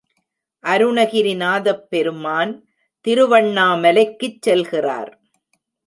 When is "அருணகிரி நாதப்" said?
0.63-1.89